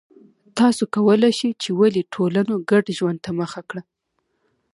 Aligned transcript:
تاسو 0.59 0.83
کولای 0.95 1.31
شئ 1.39 1.51
چې 1.61 1.69
ولې 1.79 2.01
ټولنو 2.13 2.53
ګډ 2.69 2.85
ژوند 2.97 3.19
ته 3.25 3.31
مخه 3.39 3.61
کړه 3.69 3.81